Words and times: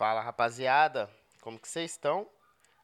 Fala 0.00 0.22
rapaziada, 0.22 1.10
como 1.42 1.60
que 1.60 1.68
vocês 1.68 1.90
estão? 1.90 2.26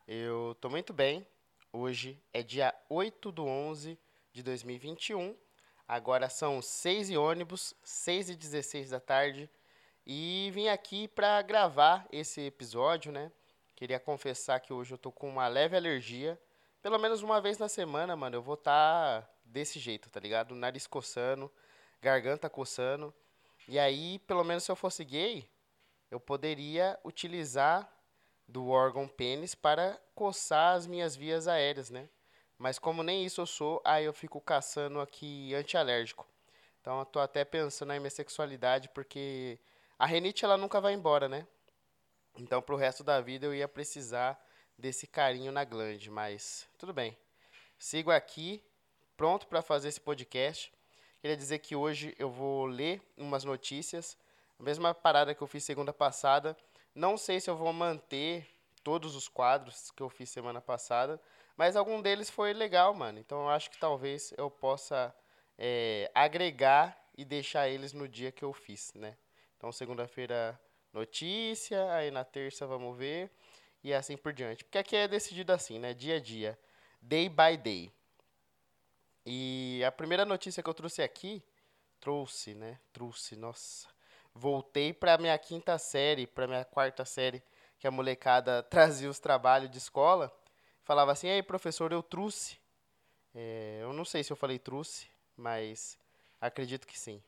Eu 0.07 0.55
tô 0.61 0.69
muito 0.69 0.93
bem. 0.93 1.27
Hoje 1.73 2.23
é 2.31 2.43
dia 2.43 2.75
8 2.91 3.33
do 3.33 3.47
11 3.47 3.99
de 4.35 4.43
2021. 4.43 5.35
Agora 5.89 6.29
são 6.29 6.61
6 6.61 7.09
e 7.09 7.17
ônibus, 7.17 7.73
6 7.83 8.29
e 8.29 8.37
16 8.37 8.91
da 8.91 9.01
tarde. 9.01 9.49
E 10.05 10.51
vim 10.53 10.69
aqui 10.69 11.09
para 11.09 11.41
gravar 11.41 12.07
esse 12.13 12.43
episódio, 12.43 13.11
né? 13.11 13.33
Queria 13.75 13.99
confessar 13.99 14.61
que 14.61 14.75
hoje 14.75 14.93
eu 14.93 14.99
tô 14.99 15.11
com 15.11 15.27
uma 15.27 15.49
leve 15.49 15.75
alergia. 15.75 16.39
Pelo 16.83 16.99
menos 16.99 17.23
uma 17.23 17.41
vez 17.41 17.57
na 17.57 17.67
semana, 17.67 18.15
mano, 18.15 18.37
eu 18.37 18.43
vou 18.43 18.57
estar 18.57 19.23
tá 19.23 19.31
desse 19.43 19.79
jeito, 19.79 20.11
tá 20.11 20.21
ligado? 20.21 20.55
Nariz 20.55 20.87
coçando, 20.87 21.51
garganta 21.99 22.51
coçando. 22.51 23.15
E 23.67 23.79
aí, 23.79 24.19
pelo 24.19 24.45
menos 24.45 24.65
se 24.65 24.71
eu 24.71 24.77
fosse 24.77 25.03
gay, 25.03 25.49
eu 26.11 26.21
poderia 26.21 26.99
utilizar 27.05 27.91
do 28.49 28.69
órgão 28.69 29.09
pênis 29.09 29.55
para 29.55 30.01
coçar 30.15 30.77
as 30.77 30.87
minhas 30.87 31.17
vias 31.17 31.49
aéreas, 31.49 31.91
né? 31.91 32.09
Mas 32.59 32.79
como 32.79 33.03
nem 33.03 33.25
isso 33.25 33.41
eu 33.41 33.47
sou, 33.47 33.83
aí 33.85 34.05
eu 34.05 34.13
fico 34.13 34.41
caçando 34.41 35.01
aqui 35.01 35.55
antialérgico. 35.55 36.27
Então 36.81 36.99
eu 37.01 37.05
tô 37.05 37.19
até 37.19 37.45
pensando 37.45 37.93
em 37.93 37.99
minha 37.99 38.11
sexualidade, 38.11 38.89
porque 38.91 39.59
a 39.99 40.07
renite 40.07 40.45
ela 40.45 40.57
nunca 40.57 40.81
vai 40.81 40.95
embora, 40.95 41.29
né? 41.29 41.47
Então 42.39 42.63
pro 42.63 42.77
resto 42.77 43.03
da 43.03 43.21
vida 43.21 43.47
eu 43.47 43.55
ia 43.55 43.69
precisar 43.69 44.41
desse 44.79 45.07
carinho 45.07 45.51
na 45.51 45.65
glande, 45.65 46.11
mas 46.11 46.69
tudo 46.79 46.93
bem. 46.93 47.17
Sigo 47.79 48.11
aqui, 48.11 48.63
pronto 49.17 49.47
para 49.47 49.61
fazer 49.61 49.89
esse 49.89 50.01
podcast. 50.01 50.73
Queria 51.21 51.37
dizer 51.37 51.59
que 51.59 51.75
hoje 51.75 52.15
eu 52.19 52.31
vou 52.31 52.67
ler 52.67 53.03
umas 53.17 53.43
notícias 53.43 54.17
a 54.59 54.63
mesma 54.63 54.95
parada 54.95 55.35
que 55.35 55.43
eu 55.43 55.47
fiz 55.47 55.65
segunda 55.65 55.93
passada. 55.93 56.57
Não 56.95 57.17
sei 57.17 57.41
se 57.41 57.51
eu 57.51 57.57
vou 57.57 57.73
manter 57.73 58.49
todos 58.83 59.15
os 59.15 59.29
quadros 59.29 59.91
que 59.91 60.03
eu 60.03 60.09
fiz 60.09 60.31
semana 60.31 60.61
passada, 60.61 61.21
mas 61.57 61.77
algum 61.77 62.01
deles 62.01 62.31
foi 62.31 62.53
legal, 62.53 62.95
mano. 62.95 63.19
Então 63.19 63.43
eu 63.43 63.49
acho 63.49 63.71
que 63.71 63.79
talvez 63.79 64.33
eu 64.37 64.51
possa 64.51 65.15
é, 65.59 66.11
agregar 66.15 66.97
e 67.17 67.25
deixar 67.25 67.69
eles 67.69 67.93
no 67.93 68.09
dia 68.09 68.33
que 68.33 68.45
eu 68.45 68.53
fiz, 68.53 68.93
né? 68.95 69.17
Então 69.57 69.73
segunda-feira 69.73 70.59
notícia, 70.93 71.93
aí 71.93 72.11
na 72.11 72.25
terça 72.25 72.67
vamos 72.67 72.97
ver 72.97 73.31
e 73.83 73.93
assim 73.93 74.17
por 74.17 74.33
diante. 74.33 74.65
Porque 74.65 74.79
aqui 74.79 74.97
é 74.97 75.09
decidido 75.09 75.53
assim, 75.53 75.79
né? 75.79 75.93
Dia 75.93 76.17
a 76.17 76.21
dia, 76.21 76.59
day 77.01 77.29
by 77.29 77.57
day. 77.57 77.93
E 79.25 79.83
a 79.85 79.91
primeira 79.91 80.25
notícia 80.25 80.63
que 80.63 80.69
eu 80.69 80.75
trouxe 80.75 81.03
aqui, 81.03 81.43
trouxe, 81.99 82.55
né? 82.55 82.79
Trouxe, 82.93 83.35
nossa 83.35 83.96
voltei 84.37 84.93
para 84.93 85.19
minha 85.19 85.37
quinta 85.39 85.79
série, 85.79 86.27
para 86.27 86.47
minha 86.47 86.65
quarta 86.65 87.05
série, 87.05 87.43
que 87.79 87.87
a 87.87 87.91
molecada 87.91 88.63
trazia 88.71 89.09
os 89.09 89.19
trabalhos 89.19 89.71
de 89.71 89.79
escola, 89.79 90.33
falava 90.85 91.13
assim: 91.13 91.29
"Ei, 91.29 91.43
professor, 91.43 91.93
eu 91.93 92.03
trouxe". 92.03 92.59
É, 93.35 93.81
eu 93.83 93.93
não 93.93 94.05
sei 94.05 94.23
se 94.23 94.33
eu 94.33 94.37
falei 94.37 94.59
trouxe, 94.59 95.09
mas 95.37 95.99
acredito 96.41 96.87
que 96.87 96.99
sim. 96.99 97.23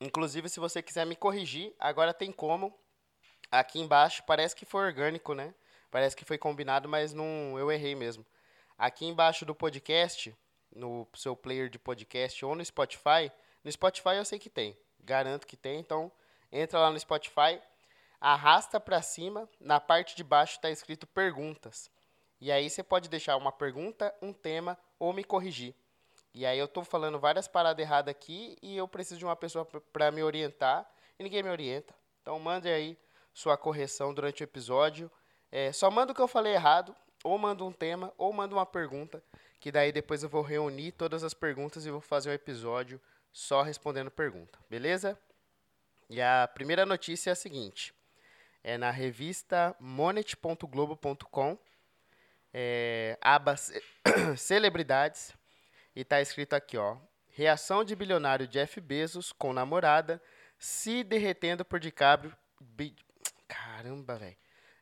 Inclusive, 0.00 0.48
se 0.48 0.60
você 0.60 0.82
quiser 0.82 1.06
me 1.06 1.16
corrigir, 1.16 1.74
agora 1.78 2.12
tem 2.12 2.30
como. 2.32 2.76
Aqui 3.50 3.78
embaixo 3.78 4.22
parece 4.26 4.54
que 4.54 4.66
foi 4.66 4.84
orgânico, 4.84 5.32
né? 5.32 5.54
Parece 5.90 6.16
que 6.16 6.24
foi 6.24 6.36
combinado, 6.36 6.88
mas 6.88 7.14
não, 7.14 7.58
eu 7.58 7.70
errei 7.70 7.94
mesmo. 7.94 8.26
Aqui 8.76 9.06
embaixo 9.06 9.46
do 9.46 9.54
podcast, 9.54 10.36
no 10.74 11.06
seu 11.14 11.34
player 11.34 11.70
de 11.70 11.78
podcast 11.78 12.44
ou 12.44 12.54
no 12.54 12.64
Spotify, 12.64 13.32
no 13.66 13.72
Spotify 13.72 14.10
eu 14.10 14.24
sei 14.24 14.38
que 14.38 14.48
tem, 14.48 14.78
garanto 15.00 15.44
que 15.44 15.56
tem. 15.56 15.80
Então 15.80 16.12
entra 16.52 16.78
lá 16.78 16.88
no 16.88 17.00
Spotify, 17.00 17.60
arrasta 18.20 18.78
para 18.78 19.02
cima, 19.02 19.48
na 19.60 19.80
parte 19.80 20.14
de 20.14 20.22
baixo 20.22 20.54
está 20.54 20.70
escrito 20.70 21.04
perguntas. 21.04 21.90
E 22.40 22.52
aí 22.52 22.70
você 22.70 22.80
pode 22.80 23.08
deixar 23.08 23.36
uma 23.36 23.50
pergunta, 23.50 24.14
um 24.22 24.32
tema 24.32 24.78
ou 25.00 25.12
me 25.12 25.24
corrigir. 25.24 25.74
E 26.32 26.46
aí 26.46 26.56
eu 26.56 26.66
estou 26.66 26.84
falando 26.84 27.18
várias 27.18 27.48
paradas 27.48 27.84
erradas 27.84 28.12
aqui 28.12 28.56
e 28.62 28.76
eu 28.76 28.86
preciso 28.86 29.18
de 29.18 29.24
uma 29.24 29.34
pessoa 29.34 29.64
para 29.92 30.12
me 30.12 30.22
orientar 30.22 30.88
e 31.18 31.24
ninguém 31.24 31.42
me 31.42 31.50
orienta. 31.50 31.92
Então 32.22 32.38
mande 32.38 32.68
aí 32.68 32.96
sua 33.34 33.56
correção 33.56 34.14
durante 34.14 34.44
o 34.44 34.44
episódio. 34.44 35.10
É, 35.50 35.72
só 35.72 35.90
manda 35.90 36.12
o 36.12 36.14
que 36.14 36.22
eu 36.22 36.28
falei 36.28 36.54
errado, 36.54 36.94
ou 37.24 37.36
manda 37.36 37.64
um 37.64 37.72
tema, 37.72 38.12
ou 38.16 38.32
manda 38.32 38.54
uma 38.54 38.66
pergunta, 38.66 39.20
que 39.58 39.72
daí 39.72 39.90
depois 39.90 40.22
eu 40.22 40.28
vou 40.28 40.42
reunir 40.42 40.92
todas 40.92 41.24
as 41.24 41.34
perguntas 41.34 41.84
e 41.84 41.90
vou 41.90 42.00
fazer 42.00 42.30
um 42.30 42.34
episódio 42.34 43.00
só 43.36 43.60
respondendo 43.60 44.10
pergunta, 44.10 44.58
beleza? 44.70 45.18
E 46.08 46.22
a 46.22 46.48
primeira 46.48 46.86
notícia 46.86 47.28
é 47.28 47.32
a 47.32 47.36
seguinte: 47.36 47.92
é 48.64 48.78
na 48.78 48.90
revista 48.90 49.76
monet.globo.com, 49.78 51.58
é, 52.54 53.18
aba 53.20 53.54
celebridades, 54.38 55.34
e 55.94 56.02
tá 56.02 56.18
escrito 56.18 56.54
aqui, 56.54 56.78
ó: 56.78 56.96
reação 57.28 57.84
de 57.84 57.94
bilionário 57.94 58.48
Jeff 58.48 58.80
Bezos 58.80 59.32
com 59.32 59.52
namorada 59.52 60.20
se 60.58 61.04
derretendo 61.04 61.62
por 61.62 61.78
DiCaprio. 61.78 62.34
Bi, 62.58 62.96
caramba, 63.46 64.16
velho. 64.16 64.36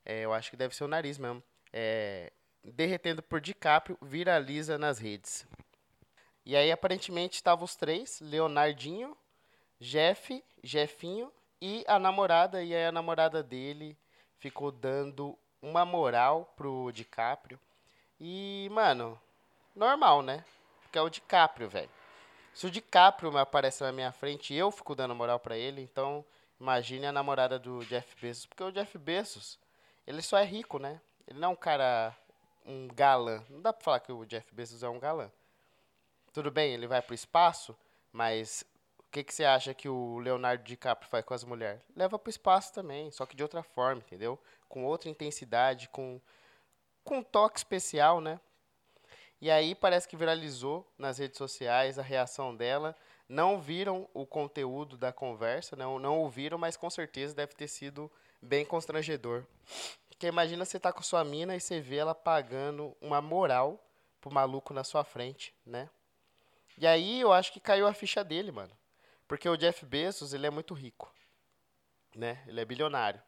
É, 0.04 0.20
eu 0.20 0.32
acho 0.32 0.52
que 0.52 0.56
deve 0.56 0.76
ser 0.76 0.84
o 0.84 0.88
nariz 0.88 1.18
mesmo. 1.18 1.42
É, 1.72 2.32
derretendo 2.62 3.20
por 3.20 3.40
DiCaprio 3.40 3.98
viraliza 4.00 4.78
nas 4.78 5.00
redes. 5.00 5.44
E 6.46 6.54
aí, 6.56 6.70
aparentemente, 6.70 7.34
estavam 7.34 7.64
os 7.64 7.76
três: 7.76 8.20
Leonardinho, 8.20 9.16
Jeff, 9.80 10.42
Jefinho 10.62 11.32
e 11.60 11.84
a 11.86 11.98
namorada. 11.98 12.62
E 12.62 12.74
aí, 12.74 12.84
a 12.84 12.92
namorada 12.92 13.42
dele 13.42 13.96
ficou 14.38 14.70
dando 14.70 15.38
uma 15.62 15.84
moral 15.84 16.52
pro 16.56 16.92
DiCaprio. 16.92 17.58
E, 18.20 18.68
mano, 18.70 19.18
normal, 19.74 20.22
né? 20.22 20.44
Porque 20.82 20.98
é 20.98 21.02
o 21.02 21.08
DiCaprio, 21.08 21.68
velho. 21.68 21.90
Se 22.52 22.66
o 22.66 22.70
DiCaprio 22.70 23.36
aparece 23.36 23.82
na 23.82 23.90
minha 23.90 24.12
frente 24.12 24.54
eu 24.54 24.70
fico 24.70 24.94
dando 24.94 25.14
moral 25.14 25.40
para 25.40 25.56
ele, 25.56 25.80
então 25.80 26.24
imagine 26.60 27.06
a 27.06 27.12
namorada 27.12 27.58
do 27.58 27.84
Jeff 27.86 28.14
Bezos. 28.20 28.46
Porque 28.46 28.62
o 28.62 28.70
Jeff 28.70 28.96
Bezos, 28.96 29.58
ele 30.06 30.22
só 30.22 30.38
é 30.38 30.44
rico, 30.44 30.78
né? 30.78 31.00
Ele 31.26 31.40
não 31.40 31.48
é 31.48 31.52
um 31.52 31.56
cara, 31.56 32.14
um 32.64 32.86
galã. 32.86 33.42
Não 33.50 33.60
dá 33.60 33.72
pra 33.72 33.82
falar 33.82 34.00
que 34.00 34.12
o 34.12 34.24
Jeff 34.24 34.54
Bezos 34.54 34.82
é 34.82 34.88
um 34.88 35.00
galã. 35.00 35.30
Tudo 36.34 36.50
bem, 36.50 36.74
ele 36.74 36.88
vai 36.88 37.00
para 37.00 37.12
o 37.12 37.14
espaço, 37.14 37.76
mas 38.10 38.64
o 38.98 39.04
que, 39.12 39.22
que 39.22 39.32
você 39.32 39.44
acha 39.44 39.72
que 39.72 39.88
o 39.88 40.18
Leonardo 40.18 40.64
DiCaprio 40.64 41.08
faz 41.08 41.24
com 41.24 41.32
as 41.32 41.44
mulheres? 41.44 41.80
Leva 41.94 42.18
para 42.18 42.28
o 42.28 42.30
espaço 42.30 42.74
também, 42.74 43.08
só 43.12 43.24
que 43.24 43.36
de 43.36 43.42
outra 43.44 43.62
forma, 43.62 44.02
entendeu? 44.04 44.36
Com 44.68 44.84
outra 44.84 45.08
intensidade, 45.08 45.88
com, 45.90 46.20
com 47.04 47.18
um 47.18 47.22
toque 47.22 47.58
especial, 47.58 48.20
né? 48.20 48.40
E 49.40 49.48
aí 49.48 49.76
parece 49.76 50.08
que 50.08 50.16
viralizou 50.16 50.84
nas 50.98 51.18
redes 51.18 51.38
sociais 51.38 52.00
a 52.00 52.02
reação 52.02 52.52
dela. 52.52 52.96
Não 53.28 53.60
viram 53.60 54.08
o 54.12 54.26
conteúdo 54.26 54.96
da 54.96 55.12
conversa, 55.12 55.76
não, 55.76 56.00
não 56.00 56.18
ouviram, 56.18 56.58
mas 56.58 56.76
com 56.76 56.90
certeza 56.90 57.32
deve 57.32 57.54
ter 57.54 57.68
sido 57.68 58.10
bem 58.42 58.64
constrangedor. 58.64 59.44
Porque 60.08 60.26
imagina 60.26 60.64
você 60.64 60.80
tá 60.80 60.92
com 60.92 61.00
sua 61.00 61.22
mina 61.22 61.54
e 61.54 61.60
você 61.60 61.80
vê 61.80 61.98
ela 61.98 62.12
pagando 62.12 62.96
uma 63.00 63.22
moral 63.22 63.78
pro 64.20 64.34
maluco 64.34 64.74
na 64.74 64.82
sua 64.82 65.04
frente, 65.04 65.54
né? 65.64 65.88
E 66.78 66.86
aí 66.86 67.20
eu 67.20 67.32
acho 67.32 67.52
que 67.52 67.60
caiu 67.60 67.86
a 67.86 67.94
ficha 67.94 68.24
dele, 68.24 68.50
mano. 68.50 68.76
Porque 69.26 69.48
o 69.48 69.56
Jeff 69.56 69.84
Bezos, 69.86 70.34
ele 70.34 70.46
é 70.46 70.50
muito 70.50 70.74
rico. 70.74 71.12
Né? 72.14 72.42
Ele 72.46 72.60
é 72.60 72.64
bilionário. 72.64 73.22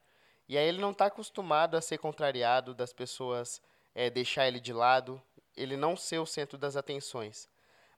E 0.48 0.56
aí 0.56 0.66
ele 0.66 0.80
não 0.80 0.92
está 0.92 1.06
acostumado 1.06 1.76
a 1.76 1.80
ser 1.80 1.98
contrariado 1.98 2.74
das 2.74 2.92
pessoas 2.92 3.60
é, 3.94 4.10
deixar 4.10 4.46
ele 4.46 4.60
de 4.60 4.72
lado, 4.72 5.20
ele 5.56 5.76
não 5.76 5.96
ser 5.96 6.18
o 6.18 6.26
centro 6.26 6.56
das 6.56 6.76
atenções. 6.76 7.48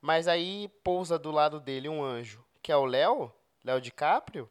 Mas 0.01 0.29
aí 0.29 0.69
pousa 0.83 1.19
do 1.19 1.31
lado 1.31 1.61
dele 1.61 1.89
um 1.89 2.03
anjo, 2.03 2.45
que 2.63 2.73
é 2.73 2.77
o 2.77 2.85
Léo, 2.87 3.33
Léo 3.65 3.81
DiCaprio, 3.81 4.51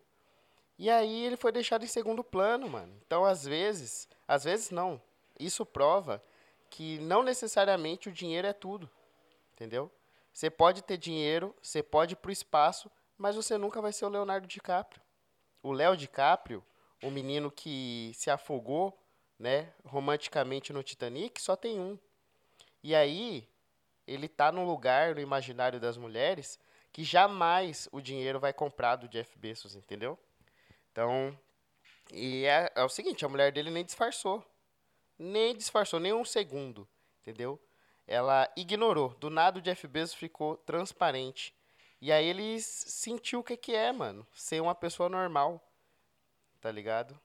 e 0.77 0.91
aí 0.91 1.25
ele 1.25 1.35
foi 1.35 1.51
deixado 1.51 1.83
em 1.83 1.87
segundo 1.87 2.23
plano, 2.23 2.69
mano. 2.69 2.93
Então, 3.05 3.25
às 3.25 3.43
vezes, 3.43 4.07
às 4.27 4.43
vezes 4.43 4.69
não. 4.69 5.01
Isso 5.39 5.65
prova 5.65 6.23
que 6.69 6.99
não 6.99 7.23
necessariamente 7.23 8.09
o 8.09 8.11
dinheiro 8.11 8.47
é 8.47 8.53
tudo, 8.53 8.89
entendeu? 9.53 9.91
Você 10.37 10.51
pode 10.51 10.83
ter 10.83 10.97
dinheiro, 10.97 11.55
você 11.59 11.81
pode 11.81 12.13
ir 12.13 12.17
para 12.17 12.29
o 12.29 12.31
espaço, 12.31 12.91
mas 13.17 13.35
você 13.35 13.57
nunca 13.57 13.81
vai 13.81 13.91
ser 13.91 14.05
o 14.05 14.09
Leonardo 14.09 14.45
DiCaprio. 14.45 15.01
O 15.63 15.71
Léo 15.71 15.97
DiCaprio, 15.97 16.63
o 17.01 17.09
menino 17.09 17.49
que 17.49 18.11
se 18.13 18.29
afogou, 18.29 18.95
né, 19.39 19.73
romanticamente 19.83 20.71
no 20.71 20.83
Titanic, 20.83 21.41
só 21.41 21.55
tem 21.55 21.79
um. 21.79 21.97
E 22.83 22.93
aí, 22.93 23.49
ele 24.05 24.27
tá 24.27 24.51
num 24.51 24.63
lugar 24.63 25.15
no 25.15 25.21
imaginário 25.21 25.79
das 25.79 25.97
mulheres 25.97 26.59
que 26.93 27.03
jamais 27.03 27.89
o 27.91 27.99
dinheiro 27.99 28.39
vai 28.39 28.53
comprar 28.53 28.95
do 28.95 29.07
Jeff 29.07 29.35
Bezos, 29.39 29.75
entendeu? 29.75 30.19
Então, 30.91 31.35
e 32.13 32.45
é, 32.45 32.71
é 32.75 32.83
o 32.83 32.89
seguinte, 32.89 33.25
a 33.25 33.29
mulher 33.29 33.51
dele 33.51 33.71
nem 33.71 33.83
disfarçou. 33.83 34.45
Nem 35.17 35.55
disfarçou, 35.55 35.99
nem 35.99 36.13
um 36.13 36.23
segundo, 36.23 36.87
entendeu? 37.21 37.59
Ela 38.07 38.49
ignorou. 38.55 39.09
Do 39.15 39.29
nada 39.29 39.59
o 39.59 39.61
Jeff 39.61 39.87
Bezos 39.87 40.15
ficou 40.15 40.57
transparente. 40.57 41.53
E 42.01 42.11
aí 42.11 42.25
ele 42.27 42.59
sentiu 42.61 43.39
o 43.39 43.43
que, 43.43 43.57
que 43.57 43.75
é, 43.75 43.91
mano, 43.91 44.25
ser 44.33 44.61
uma 44.61 44.75
pessoa 44.75 45.09
normal. 45.09 45.61
tá 46.61 46.71
ligado? 46.71 47.19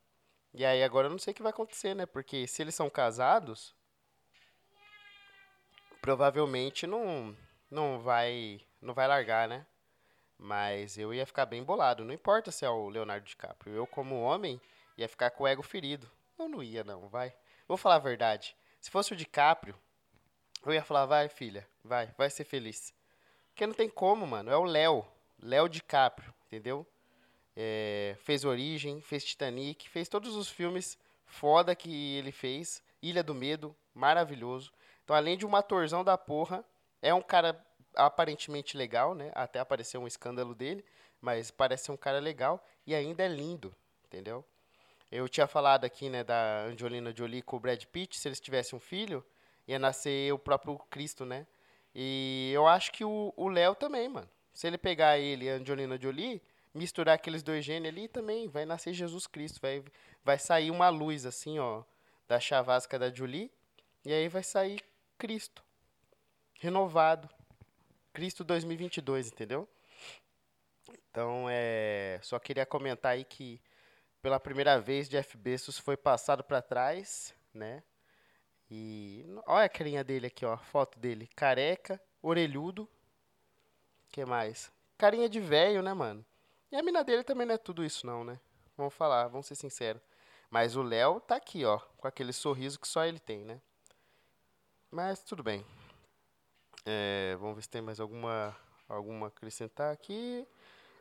E 0.55 0.65
aí 0.65 0.83
agora 0.83 1.07
eu 1.07 1.11
não 1.11 1.19
sei 1.19 1.33
o 1.33 1.35
que 1.37 1.43
vai 1.43 1.51
acontecer, 1.51 1.95
né? 1.95 2.07
Porque 2.07 2.47
se 2.47 2.63
eles 2.63 2.75
são 2.75 2.91
casados, 2.91 3.75
provavelmente 6.01 6.87
não 6.87 7.37
não 7.71 8.01
vai 8.01 8.61
não 8.81 8.95
vai 8.95 9.07
largar, 9.09 9.49
né? 9.49 9.67
Mas 10.39 10.99
eu 10.99 11.15
ia 11.15 11.27
ficar 11.27 11.47
bem 11.47 11.63
bolado, 11.65 12.05
não 12.05 12.15
importa 12.15 12.51
se 12.51 12.65
é 12.65 12.71
o 12.71 12.89
Leonardo 12.89 13.27
DiCaprio. 13.27 13.75
Eu 13.75 13.87
como 13.87 14.21
homem 14.23 14.61
ia 14.97 15.09
ficar 15.09 15.31
com 15.31 15.45
o 15.45 15.47
ego 15.47 15.63
ferido. 15.63 16.11
Eu 16.39 16.49
não 16.49 16.63
ia 16.63 16.85
não, 16.85 17.09
vai. 17.09 17.35
Vou 17.69 17.77
falar 17.77 17.97
a 17.97 17.99
verdade. 18.01 18.57
Se 18.81 18.91
fosse 18.91 19.13
o 19.13 19.17
DiCaprio, 19.17 19.77
eu 20.71 20.75
ia 20.75 20.85
falar, 20.85 21.07
vai, 21.07 21.29
filha, 21.29 21.67
vai, 21.85 22.13
vai 22.17 22.31
ser 22.31 22.45
feliz. 22.45 22.95
Porque 23.49 23.67
não 23.67 23.75
tem 23.75 23.89
como, 23.89 24.27
mano. 24.27 24.51
É 24.51 24.57
o 24.57 24.65
Léo. 24.65 25.07
Léo 25.43 25.69
DiCaprio, 25.69 26.33
entendeu? 26.47 26.87
É, 27.57 28.17
fez 28.21 28.45
Origem, 28.45 29.01
fez 29.01 29.25
Titanic, 29.25 29.89
fez 29.89 30.09
todos 30.09 30.37
os 30.37 30.49
filmes 30.49 30.97
foda 31.27 31.75
que 31.75 32.17
ele 32.17 32.33
fez. 32.33 32.83
Ilha 33.03 33.23
do 33.23 33.35
Medo, 33.35 33.75
maravilhoso. 33.93 34.73
Então, 35.05 35.17
além 35.17 35.37
de 35.37 35.45
um 35.45 35.57
atorzão 35.57 36.05
da 36.05 36.17
porra, 36.17 36.65
é 37.01 37.13
um 37.13 37.21
cara 37.21 37.61
aparentemente 37.95 38.77
legal, 38.77 39.15
né? 39.15 39.33
Até 39.35 39.59
apareceu 39.59 40.01
um 40.01 40.07
escândalo 40.07 40.55
dele, 40.55 40.85
mas 41.21 41.51
parece 41.51 41.85
ser 41.85 41.93
um 41.93 41.97
cara 41.97 42.21
legal 42.21 42.65
e 42.87 42.95
ainda 42.95 43.25
é 43.25 43.29
lindo, 43.29 43.75
entendeu? 44.05 44.45
Eu 45.11 45.29
tinha 45.29 45.47
falado 45.47 45.85
aqui, 45.85 46.09
né, 46.09 46.25
da 46.25 46.63
Angelina 46.63 47.15
Jolie 47.15 47.43
com 47.43 47.57
o 47.57 47.61
Brad 47.61 47.85
Pitt, 47.85 48.19
se 48.19 48.29
eles 48.29 48.41
tivessem 48.41 48.77
um 48.77 48.81
filho, 48.81 49.23
ia 49.73 49.79
nascer 49.79 50.33
o 50.33 50.39
próprio 50.39 50.79
Cristo, 50.91 51.25
né? 51.25 51.47
E 51.95 52.51
eu 52.55 52.67
acho 52.67 52.93
que 52.93 53.05
o 53.05 53.49
Léo 53.49 53.75
também, 53.75 54.09
mano. 54.09 54.29
Se 54.53 54.67
ele 54.67 54.79
pegar 54.79 55.19
ele 55.19 55.47
e 55.47 55.51
a 55.51 55.55
Angelina 55.55 56.01
Jolie, 56.01 56.43
misturar 56.75 57.15
aqueles 57.15 57.43
dois 57.43 57.65
gênios 57.65 57.93
ali, 57.93 58.09
também 58.09 58.49
vai 58.49 58.65
nascer 58.65 58.93
Jesus 58.93 59.27
Cristo. 59.27 59.61
Vai, 59.61 59.85
vai 60.25 60.39
sair 60.39 60.71
uma 60.71 60.89
luz, 60.89 61.27
assim, 61.27 61.59
ó, 61.59 61.83
da 62.29 62.39
chavasca 62.39 62.99
da 62.99 63.11
Jolie. 63.11 63.51
E 64.05 64.13
aí 64.13 64.29
vai 64.29 64.43
sair 64.43 64.83
Cristo. 65.19 65.63
Renovado. 66.61 67.29
Cristo 68.13 68.45
2022, 68.45 69.29
entendeu? 69.29 69.69
Então, 71.11 71.47
é, 71.51 72.19
só 72.23 72.39
queria 72.39 72.67
comentar 72.67 73.13
aí 73.13 73.25
que 73.25 73.61
pela 74.21 74.39
primeira 74.39 74.81
vez 74.81 75.09
Jeff 75.09 75.37
Bezos 75.37 75.79
foi 75.79 75.97
passado 75.97 76.45
para 76.45 76.61
trás, 76.61 77.35
né? 77.55 77.83
E 78.75 79.23
olha 79.47 79.67
a 79.67 79.69
carinha 79.69 80.03
dele 80.03 80.29
aqui, 80.29 80.47
ó, 80.47 80.57
foto 80.57 80.99
dele, 80.99 81.29
careca, 81.37 82.01
orelhudo. 82.23 82.89
Que 84.11 84.25
mais? 84.25 84.73
Carinha 84.97 85.29
de 85.29 85.39
velho, 85.41 85.83
né, 85.83 85.93
mano? 85.93 86.25
E 86.71 86.77
a 86.77 86.83
mina 86.83 87.05
dele 87.05 87.23
também 87.23 87.47
não 87.47 87.55
é 87.55 87.59
tudo 87.59 87.85
isso 87.85 88.07
não, 88.07 88.25
né? 88.25 88.41
Vamos 88.75 88.95
falar, 88.95 89.29
vamos 89.29 89.47
ser 89.47 89.57
sinceros. 89.57 90.01
Mas 90.49 90.75
o 90.75 90.83
Léo 90.83 91.21
tá 91.21 91.37
aqui, 91.37 91.67
ó, 91.67 91.81
com 91.99 92.09
aquele 92.09 92.33
sorriso 92.33 92.81
que 92.81 92.89
só 92.89 93.05
ele 93.05 93.19
tem, 93.19 93.45
né? 93.45 93.61
Mas 94.91 95.23
tudo 95.23 95.43
bem. 95.43 95.63
É, 96.87 97.37
vamos 97.39 97.57
ver 97.57 97.63
se 97.63 97.69
tem 97.69 97.83
mais 97.83 98.01
alguma 98.01 98.57
alguma 98.89 99.27
acrescentar 99.27 99.93
aqui. 99.93 100.49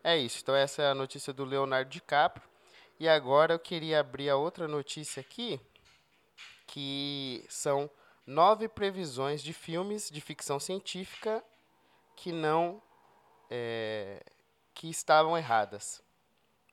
É 0.03 0.17
isso. 0.17 0.39
Então 0.41 0.53
essa 0.53 0.81
é 0.81 0.87
a 0.89 0.95
notícia 0.95 1.31
do 1.31 1.45
Leonardo 1.45 1.89
DiCaprio. 1.89 2.45
E 2.99 3.07
agora 3.07 3.53
eu 3.53 3.59
queria 3.59 4.01
abrir 4.01 4.29
a 4.29 4.35
outra 4.35 4.67
notícia 4.67 5.21
aqui 5.21 5.57
que 6.71 7.45
são 7.49 7.91
nove 8.25 8.69
previsões 8.69 9.43
de 9.43 9.51
filmes 9.51 10.09
de 10.09 10.21
ficção 10.21 10.57
científica 10.57 11.43
que 12.15 12.31
não 12.31 12.81
é, 13.49 14.23
que 14.73 14.89
estavam 14.89 15.37
erradas. 15.37 16.01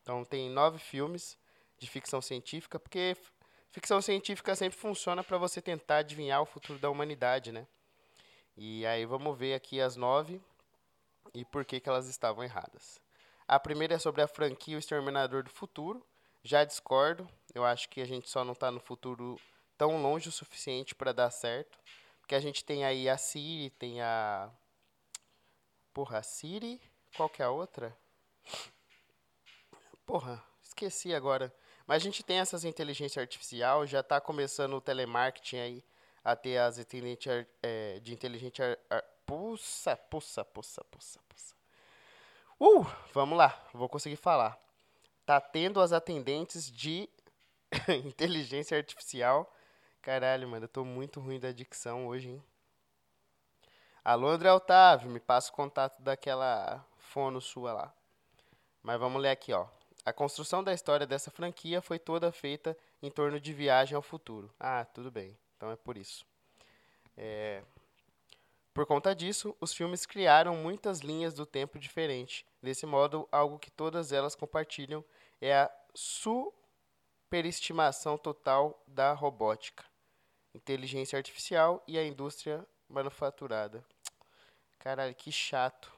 Então 0.00 0.24
tem 0.24 0.48
nove 0.48 0.78
filmes 0.78 1.36
de 1.78 1.90
ficção 1.90 2.22
científica, 2.22 2.78
porque 2.78 3.16
ficção 3.70 4.00
científica 4.00 4.54
sempre 4.54 4.78
funciona 4.78 5.24
para 5.24 5.36
você 5.36 5.60
tentar 5.60 5.98
adivinhar 5.98 6.40
o 6.40 6.46
futuro 6.46 6.78
da 6.78 6.88
humanidade, 6.88 7.50
né? 7.50 7.66
E 8.56 8.86
aí 8.86 9.04
vamos 9.04 9.36
ver 9.36 9.54
aqui 9.54 9.80
as 9.80 9.96
nove 9.96 10.40
e 11.34 11.44
por 11.44 11.64
que, 11.64 11.80
que 11.80 11.88
elas 11.88 12.06
estavam 12.06 12.44
erradas. 12.44 13.00
A 13.48 13.58
primeira 13.58 13.94
é 13.94 13.98
sobre 13.98 14.22
a 14.22 14.28
franquia 14.28 14.76
O 14.76 14.78
Exterminador 14.78 15.42
do 15.42 15.50
Futuro. 15.50 16.06
Já 16.44 16.64
discordo. 16.64 17.28
Eu 17.52 17.64
acho 17.64 17.88
que 17.88 18.00
a 18.00 18.04
gente 18.04 18.30
só 18.30 18.44
não 18.44 18.52
está 18.52 18.70
no 18.70 18.78
futuro 18.78 19.40
tão 19.78 20.02
longe 20.02 20.28
o 20.28 20.32
suficiente 20.32 20.94
para 20.94 21.12
dar 21.12 21.30
certo. 21.30 21.78
Porque 22.20 22.34
a 22.34 22.40
gente 22.40 22.62
tem 22.64 22.84
aí 22.84 23.08
a 23.08 23.16
Siri, 23.16 23.70
tem 23.70 24.02
a. 24.02 24.50
Porra, 25.94 26.18
a 26.18 26.22
Siri. 26.22 26.78
Qual 27.16 27.28
que 27.28 27.40
é 27.40 27.44
a 27.46 27.50
outra? 27.50 27.96
Porra, 30.04 30.44
esqueci 30.62 31.14
agora. 31.14 31.54
Mas 31.86 32.02
a 32.02 32.04
gente 32.04 32.22
tem 32.22 32.38
essas 32.38 32.64
inteligências 32.64 33.22
artificial, 33.22 33.86
já 33.86 34.00
está 34.00 34.20
começando 34.20 34.74
o 34.74 34.80
telemarketing 34.80 35.56
aí 35.56 35.84
a 36.22 36.36
ter 36.36 36.58
as 36.58 36.78
inteligências 36.78 37.46
é, 37.62 37.98
de 38.00 38.12
inteligência. 38.12 38.78
Ar, 38.90 39.02
puxa, 39.24 39.96
puxa, 39.96 40.44
puxa, 40.44 40.84
puxa, 40.84 41.20
puxa. 41.26 41.54
Uh, 42.60 42.84
vamos 43.14 43.38
lá, 43.38 43.66
vou 43.72 43.88
conseguir 43.88 44.16
falar. 44.16 44.58
Tá 45.24 45.40
tendo 45.40 45.80
as 45.80 45.92
atendentes 45.92 46.70
de 46.70 47.08
inteligência 48.04 48.76
artificial 48.76 49.50
Caralho, 50.02 50.48
mano, 50.48 50.64
eu 50.64 50.68
tô 50.68 50.84
muito 50.84 51.20
ruim 51.20 51.38
da 51.38 51.52
dicção 51.52 52.06
hoje, 52.06 52.30
hein? 52.30 52.44
Alô, 54.04 54.28
André 54.28 54.50
Otávio, 54.50 55.10
me 55.10 55.20
passa 55.20 55.50
o 55.50 55.54
contato 55.54 56.00
daquela 56.00 56.84
fono 56.96 57.40
sua 57.40 57.72
lá. 57.72 57.94
Mas 58.82 58.98
vamos 58.98 59.20
ler 59.20 59.30
aqui, 59.30 59.52
ó. 59.52 59.66
A 60.04 60.12
construção 60.12 60.64
da 60.64 60.72
história 60.72 61.06
dessa 61.06 61.30
franquia 61.30 61.82
foi 61.82 61.98
toda 61.98 62.32
feita 62.32 62.74
em 63.02 63.10
torno 63.10 63.38
de 63.38 63.52
viagem 63.52 63.94
ao 63.94 64.00
futuro. 64.00 64.50
Ah, 64.58 64.84
tudo 64.86 65.10
bem. 65.10 65.36
Então 65.56 65.70
é 65.70 65.76
por 65.76 65.98
isso. 65.98 66.24
É... 67.16 67.62
Por 68.72 68.86
conta 68.86 69.14
disso, 69.14 69.54
os 69.60 69.74
filmes 69.74 70.06
criaram 70.06 70.56
muitas 70.56 71.00
linhas 71.00 71.34
do 71.34 71.44
tempo 71.44 71.78
diferentes. 71.78 72.46
Desse 72.62 72.86
modo, 72.86 73.28
algo 73.30 73.58
que 73.58 73.70
todas 73.70 74.12
elas 74.12 74.34
compartilham 74.34 75.04
é 75.40 75.54
a 75.54 75.70
superestimação 77.28 78.16
total 78.16 78.82
da 78.86 79.12
robótica 79.12 79.84
inteligência 80.54 81.18
artificial 81.18 81.84
e 81.86 81.98
a 81.98 82.04
indústria 82.04 82.66
manufaturada. 82.88 83.84
Caralho, 84.78 85.14
que 85.14 85.30
chato. 85.30 85.92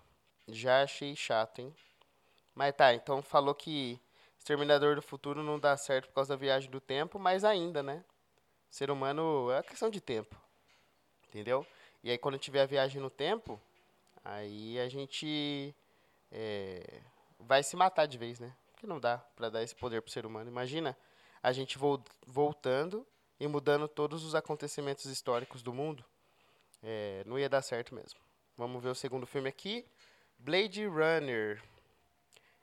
Já 0.48 0.82
achei 0.82 1.14
chato, 1.14 1.60
hein? 1.60 1.72
Mas 2.52 2.74
tá, 2.74 2.92
então 2.92 3.22
falou 3.22 3.54
que 3.54 4.00
Exterminador 4.36 4.96
do 4.96 5.02
Futuro 5.02 5.40
não 5.40 5.56
dá 5.56 5.76
certo 5.76 6.08
por 6.08 6.14
causa 6.14 6.34
da 6.34 6.36
viagem 6.36 6.68
do 6.68 6.80
tempo, 6.80 7.16
mas 7.16 7.44
ainda, 7.44 7.80
né? 7.80 8.04
Ser 8.68 8.90
humano 8.90 9.52
é 9.52 9.62
questão 9.62 9.88
de 9.88 10.00
tempo. 10.00 10.36
Entendeu? 11.28 11.64
E 12.02 12.10
aí 12.10 12.18
quando 12.18 12.38
tiver 12.38 12.62
a 12.62 12.66
viagem 12.66 13.00
no 13.00 13.08
tempo, 13.08 13.60
aí 14.24 14.80
a 14.80 14.88
gente 14.88 15.72
é, 16.32 17.02
vai 17.38 17.62
se 17.62 17.76
matar 17.76 18.06
de 18.06 18.18
vez, 18.18 18.40
né? 18.40 18.52
Porque 18.72 18.86
não 18.86 18.98
dá 18.98 19.18
para 19.36 19.48
dar 19.48 19.62
esse 19.62 19.76
poder 19.76 20.02
pro 20.02 20.10
ser 20.10 20.26
humano. 20.26 20.50
Imagina 20.50 20.96
a 21.42 21.52
gente 21.52 21.78
voltando 22.26 23.06
e 23.38 23.46
mudando 23.46 23.88
todos 23.88 24.24
os 24.24 24.34
acontecimentos 24.34 25.06
históricos 25.06 25.62
do 25.62 25.72
mundo, 25.72 26.04
é, 26.82 27.22
não 27.26 27.38
ia 27.38 27.48
dar 27.48 27.62
certo 27.62 27.94
mesmo. 27.94 28.20
Vamos 28.56 28.82
ver 28.82 28.90
o 28.90 28.94
segundo 28.94 29.26
filme 29.26 29.48
aqui, 29.48 29.86
Blade 30.38 30.84
Runner. 30.86 31.62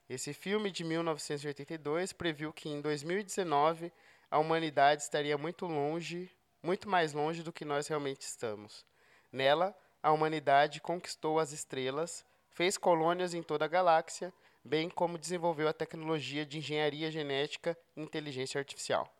Esse 0.10 0.34
filme 0.34 0.72
de 0.72 0.84
1982 0.84 2.14
previu 2.14 2.54
que 2.54 2.70
em 2.70 2.80
2019 2.82 3.92
a 4.30 4.38
humanidade 4.38 5.02
estaria 5.02 5.38
muito 5.38 5.66
longe, 5.66 6.32
muito 6.62 6.88
mais 6.88 7.14
longe 7.14 7.44
do 7.44 7.52
que 7.52 7.66
nós 7.66 7.88
realmente 7.88 8.22
estamos. 8.22 8.86
Nela, 9.32 9.76
a 10.02 10.12
humanidade 10.12 10.80
conquistou 10.80 11.40
as 11.40 11.52
estrelas, 11.52 12.26
fez 12.50 12.78
colônias 12.78 13.34
em 13.34 13.44
toda 13.44 13.66
a 13.66 13.68
galáxia, 13.68 14.34
bem 14.68 14.90
como 14.90 15.18
desenvolveu 15.18 15.68
a 15.68 15.74
tecnologia 15.74 16.46
de 16.46 16.58
engenharia 16.58 17.10
genética 17.10 17.78
e 17.96 18.02
inteligência 18.02 18.60
artificial. 18.60 19.12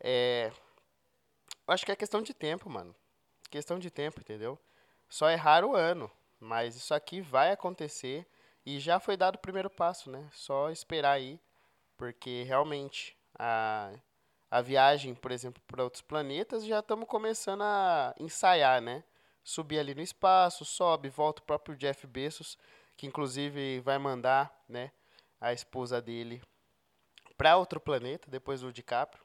É, 0.00 0.50
acho 1.68 1.86
que 1.86 1.92
é 1.92 1.96
questão 1.96 2.20
de 2.20 2.34
tempo, 2.34 2.68
mano. 2.68 2.94
Questão 3.50 3.78
de 3.78 3.90
tempo, 3.90 4.20
entendeu? 4.20 4.58
Só 5.08 5.28
é 5.28 5.36
raro 5.36 5.70
o 5.70 5.76
ano, 5.76 6.10
mas 6.40 6.74
isso 6.74 6.92
aqui 6.92 7.20
vai 7.20 7.52
acontecer 7.52 8.26
e 8.66 8.80
já 8.80 8.98
foi 8.98 9.16
dado 9.16 9.36
o 9.36 9.38
primeiro 9.38 9.70
passo, 9.70 10.10
né? 10.10 10.28
Só 10.32 10.70
esperar 10.70 11.12
aí, 11.12 11.38
porque 11.96 12.42
realmente 12.42 13.16
a, 13.38 13.92
a 14.50 14.60
viagem, 14.60 15.14
por 15.14 15.30
exemplo, 15.30 15.62
para 15.66 15.84
outros 15.84 16.02
planetas 16.02 16.64
já 16.64 16.80
estamos 16.80 17.06
começando 17.06 17.62
a 17.62 18.14
ensaiar, 18.18 18.80
né? 18.80 19.04
Subir 19.44 19.78
ali 19.78 19.94
no 19.94 20.02
espaço, 20.02 20.64
sobe, 20.64 21.08
volta 21.08 21.42
o 21.42 21.44
próprio 21.44 21.76
Jeff 21.76 22.06
Bezos, 22.06 22.56
que 23.02 23.06
inclusive 23.08 23.80
vai 23.80 23.98
mandar, 23.98 24.56
né, 24.68 24.92
a 25.40 25.52
esposa 25.52 26.00
dele 26.00 26.40
para 27.36 27.56
outro 27.56 27.80
planeta 27.80 28.30
depois 28.30 28.60
do 28.60 28.72
DiCaprio. 28.72 29.24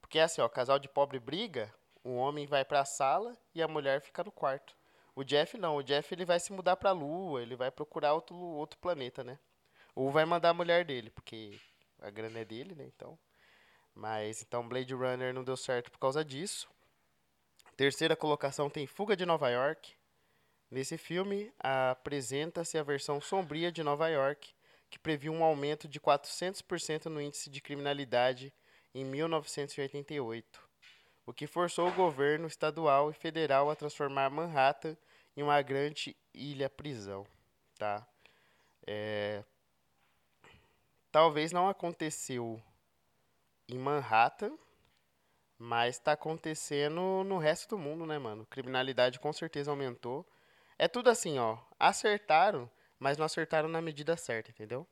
Porque 0.00 0.18
é 0.18 0.22
assim, 0.22 0.40
ó, 0.40 0.48
casal 0.48 0.78
de 0.78 0.88
pobre 0.88 1.18
briga, 1.18 1.70
o 2.02 2.14
homem 2.14 2.46
vai 2.46 2.64
para 2.64 2.80
a 2.80 2.86
sala 2.86 3.36
e 3.54 3.60
a 3.60 3.68
mulher 3.68 4.00
fica 4.00 4.24
no 4.24 4.32
quarto. 4.32 4.74
O 5.14 5.22
Jeff 5.22 5.58
não, 5.58 5.76
o 5.76 5.82
Jeff 5.82 6.14
ele 6.14 6.24
vai 6.24 6.40
se 6.40 6.50
mudar 6.50 6.76
para 6.76 6.88
a 6.88 6.94
lua, 6.94 7.42
ele 7.42 7.54
vai 7.56 7.70
procurar 7.70 8.14
outro, 8.14 8.34
outro 8.34 8.78
planeta, 8.78 9.22
né? 9.22 9.38
Ou 9.94 10.10
vai 10.10 10.24
mandar 10.24 10.48
a 10.48 10.54
mulher 10.54 10.82
dele, 10.82 11.10
porque 11.10 11.60
a 12.00 12.08
grana 12.08 12.38
é 12.38 12.44
dele, 12.46 12.74
né? 12.74 12.86
Então. 12.86 13.18
Mas 13.94 14.40
então 14.40 14.66
Blade 14.66 14.94
Runner 14.94 15.34
não 15.34 15.44
deu 15.44 15.58
certo 15.58 15.90
por 15.90 15.98
causa 15.98 16.24
disso. 16.24 16.70
Terceira 17.76 18.16
colocação 18.16 18.70
tem 18.70 18.86
Fuga 18.86 19.14
de 19.14 19.26
Nova 19.26 19.50
York. 19.50 19.94
Nesse 20.72 20.96
filme, 20.96 21.52
apresenta-se 21.58 22.78
a 22.78 22.82
versão 22.82 23.20
sombria 23.20 23.70
de 23.70 23.82
Nova 23.82 24.08
York, 24.08 24.54
que 24.88 24.98
previu 24.98 25.30
um 25.30 25.44
aumento 25.44 25.86
de 25.86 26.00
400% 26.00 27.10
no 27.10 27.20
índice 27.20 27.50
de 27.50 27.60
criminalidade 27.60 28.50
em 28.94 29.04
1988, 29.04 30.66
o 31.26 31.32
que 31.34 31.46
forçou 31.46 31.88
o 31.88 31.92
governo 31.92 32.46
estadual 32.46 33.10
e 33.10 33.12
federal 33.12 33.68
a 33.68 33.76
transformar 33.76 34.30
Manhattan 34.30 34.96
em 35.36 35.42
uma 35.42 35.60
grande 35.60 36.16
ilha-prisão. 36.32 37.26
Tá? 37.78 38.08
É... 38.86 39.44
Talvez 41.10 41.52
não 41.52 41.68
aconteceu 41.68 42.58
em 43.68 43.78
Manhattan, 43.78 44.56
mas 45.58 45.96
está 45.96 46.12
acontecendo 46.12 47.22
no 47.24 47.36
resto 47.36 47.76
do 47.76 47.78
mundo, 47.78 48.06
né, 48.06 48.18
mano? 48.18 48.46
Criminalidade 48.46 49.20
com 49.20 49.34
certeza 49.34 49.70
aumentou. 49.70 50.26
É 50.78 50.88
tudo 50.88 51.10
assim, 51.10 51.38
ó. 51.38 51.58
Acertaram, 51.78 52.70
mas 52.98 53.18
não 53.18 53.26
acertaram 53.26 53.68
na 53.68 53.80
medida 53.80 54.16
certa, 54.16 54.50
entendeu? 54.50 54.86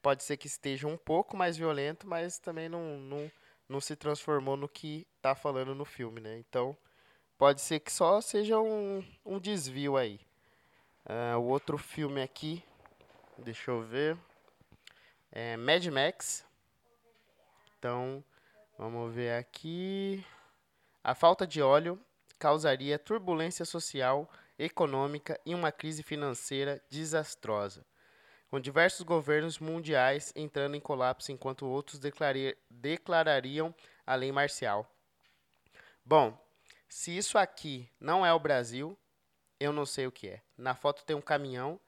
Pode 0.00 0.22
ser 0.22 0.36
que 0.36 0.46
esteja 0.46 0.86
um 0.86 0.96
pouco 0.96 1.36
mais 1.36 1.56
violento, 1.56 2.06
mas 2.06 2.38
também 2.38 2.68
não, 2.68 2.98
não, 2.98 3.30
não 3.68 3.80
se 3.80 3.96
transformou 3.96 4.56
no 4.56 4.68
que 4.68 5.06
tá 5.20 5.34
falando 5.34 5.74
no 5.74 5.84
filme, 5.84 6.20
né? 6.20 6.38
Então, 6.38 6.76
pode 7.36 7.60
ser 7.60 7.80
que 7.80 7.92
só 7.92 8.20
seja 8.20 8.60
um, 8.60 9.04
um 9.24 9.38
desvio 9.38 9.96
aí. 9.96 10.20
Uh, 11.04 11.38
o 11.38 11.44
outro 11.44 11.78
filme 11.78 12.22
aqui, 12.22 12.62
deixa 13.38 13.70
eu 13.70 13.82
ver, 13.82 14.16
é 15.32 15.56
Mad 15.56 15.84
Max. 15.86 16.44
Então, 17.78 18.22
vamos 18.76 19.14
ver 19.14 19.34
aqui. 19.34 20.24
A 21.02 21.14
falta 21.14 21.46
de 21.46 21.62
óleo 21.62 21.98
causaria 22.38 22.98
turbulência 22.98 23.64
social, 23.64 24.28
econômica 24.58 25.40
e 25.46 25.54
uma 25.54 25.70
crise 25.70 26.02
financeira 26.02 26.82
desastrosa, 26.90 27.86
com 28.48 28.58
diversos 28.58 29.02
governos 29.02 29.58
mundiais 29.58 30.32
entrando 30.34 30.74
em 30.74 30.80
colapso 30.80 31.30
enquanto 31.30 31.66
outros 31.66 32.00
declarariam 32.70 33.74
a 34.06 34.14
lei 34.14 34.32
marcial. 34.32 34.90
Bom, 36.04 36.36
se 36.88 37.16
isso 37.16 37.36
aqui 37.36 37.88
não 38.00 38.24
é 38.24 38.32
o 38.32 38.40
Brasil, 38.40 38.98
eu 39.60 39.72
não 39.72 39.84
sei 39.84 40.06
o 40.06 40.12
que 40.12 40.28
é. 40.28 40.42
Na 40.56 40.74
foto 40.74 41.04
tem 41.04 41.14
um 41.14 41.20
caminhão, 41.20 41.78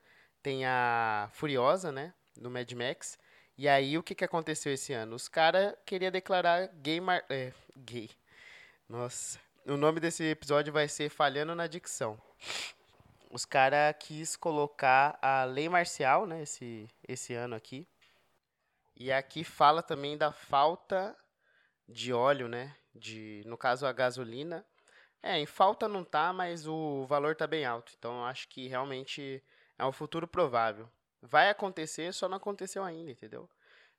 tem 0.43 0.67
a 0.67 1.31
Furiosa, 1.33 1.91
né, 1.91 2.13
do 2.37 2.51
Mad 2.51 2.71
Max. 2.73 3.19
E 3.57 3.69
aí 3.69 3.97
o 3.97 4.03
que, 4.03 4.15
que 4.15 4.25
aconteceu 4.25 4.73
esse 4.73 4.93
ano? 4.93 5.17
Os 5.17 5.29
caras 5.29 5.75
queriam 5.85 6.11
declarar 6.11 6.67
gay, 6.69 7.01
mar... 7.01 7.25
é, 7.29 7.53
gay. 7.77 8.11
Nossa, 8.89 9.39
o 9.67 9.77
nome 9.77 10.01
desse 10.01 10.25
episódio 10.25 10.73
vai 10.73 10.89
ser 10.89 11.11
Falhando 11.11 11.55
na 11.55 11.67
Dicção. 11.67 12.21
Os 13.31 13.45
caras 13.45 13.95
quis 13.99 14.37
colocar 14.37 15.19
a 15.23 15.45
lei 15.45 15.69
marcial, 15.69 16.27
né, 16.27 16.43
esse, 16.43 16.89
esse 17.07 17.35
ano 17.35 17.55
aqui. 17.55 17.87
E 18.97 19.13
aqui 19.13 19.45
fala 19.45 19.83
também 19.83 20.17
da 20.17 20.33
falta 20.33 21.17
de 21.89 22.13
óleo, 22.13 22.49
né, 22.49 22.75
de, 22.95 23.43
no 23.47 23.57
caso 23.57 23.87
a 23.87 23.93
gasolina, 23.93 24.65
é, 25.23 25.39
em 25.39 25.47
falta 25.47 25.87
não 25.87 26.03
tá, 26.03 26.33
mas 26.33 26.67
o 26.67 27.05
valor 27.07 27.37
tá 27.37 27.47
bem 27.47 27.65
alto. 27.65 27.93
Então 27.99 28.25
acho 28.25 28.49
que 28.49 28.67
realmente 28.67 29.43
é 29.79 29.85
um 29.85 29.93
futuro 29.93 30.27
provável. 30.27 30.89
Vai 31.23 31.51
acontecer, 31.51 32.13
só 32.15 32.29
não 32.29 32.39
aconteceu 32.39 32.83
ainda, 32.83 33.11
entendeu? 33.11 33.49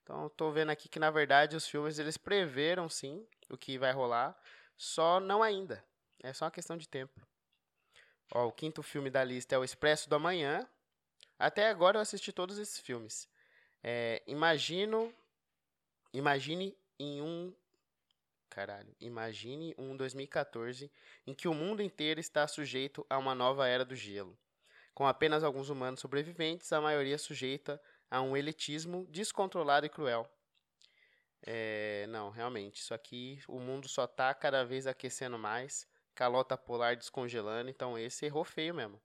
Então 0.01 0.27
tô 0.29 0.51
vendo 0.51 0.71
aqui 0.71 0.89
que 0.89 0.99
na 0.99 1.11
verdade 1.11 1.55
os 1.55 1.67
filmes 1.67 1.99
eles 1.99 2.17
preveram 2.17 2.89
sim 2.89 3.25
o 3.49 3.57
que 3.57 3.77
vai 3.77 3.91
rolar, 3.91 4.35
só 4.81 5.19
não 5.19 5.43
ainda. 5.43 5.85
É 6.23 6.33
só 6.33 6.45
uma 6.45 6.51
questão 6.51 6.75
de 6.75 6.89
tempo. 6.89 7.21
Ó, 8.33 8.47
o 8.47 8.51
quinto 8.51 8.81
filme 8.81 9.11
da 9.11 9.23
lista 9.23 9.53
é 9.53 9.57
O 9.59 9.63
Expresso 9.63 10.09
do 10.09 10.15
Amanhã. 10.15 10.67
Até 11.37 11.69
agora 11.69 11.97
eu 11.97 12.01
assisti 12.01 12.31
todos 12.31 12.57
esses 12.57 12.79
filmes. 12.79 13.29
É, 13.83 14.23
imagino, 14.25 15.13
imagine 16.11 16.75
em 16.97 17.21
um 17.21 17.53
Caralho. 18.49 18.93
Imagine 18.99 19.75
um 19.77 19.95
2014 19.95 20.91
em 21.27 21.33
que 21.35 21.47
o 21.47 21.53
mundo 21.53 21.83
inteiro 21.83 22.19
está 22.19 22.47
sujeito 22.47 23.05
a 23.07 23.19
uma 23.19 23.35
nova 23.35 23.67
era 23.67 23.85
do 23.85 23.95
gelo. 23.95 24.35
Com 24.95 25.05
apenas 25.05 25.43
alguns 25.43 25.69
humanos 25.69 25.99
sobreviventes, 25.99 26.73
a 26.73 26.81
maioria 26.81 27.19
sujeita 27.19 27.79
a 28.09 28.19
um 28.19 28.35
elitismo 28.35 29.05
descontrolado 29.11 29.85
e 29.85 29.89
cruel. 29.89 30.27
É, 31.43 32.05
não, 32.09 32.29
realmente, 32.29 32.77
isso 32.81 32.93
aqui, 32.93 33.41
o 33.47 33.59
mundo 33.59 33.87
só 33.87 34.05
está 34.05 34.33
cada 34.33 34.63
vez 34.63 34.85
aquecendo 34.87 35.39
mais, 35.39 35.87
calota 36.13 36.57
polar 36.57 36.95
descongelando, 36.95 37.69
então 37.69 37.97
esse 37.97 38.25
errou 38.25 38.43
feio 38.43 38.73
mesmo. 38.75 39.01